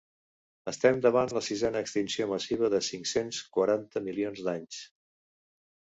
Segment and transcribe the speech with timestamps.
[0.71, 4.85] Estem davant la sisena extinció massiva en cinc-cents quaranta milions d’anys.